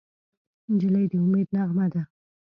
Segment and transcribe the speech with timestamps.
[0.71, 2.01] نجلۍ د امید نغمه ده.